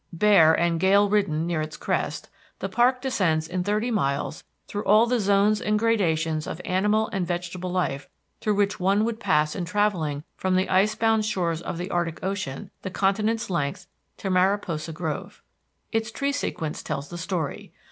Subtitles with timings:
[0.13, 5.05] Bare and gale ridden near its crest, the park descends in thirty miles through all
[5.05, 8.09] the zones and gradations of animal and vegetable life
[8.39, 12.17] through which one would pass in travelling from the ice bound shores of the Arctic
[12.23, 13.85] Ocean the continent's length
[14.17, 15.43] to Mariposa Grove.
[15.91, 17.71] Its tree sequence tells the story.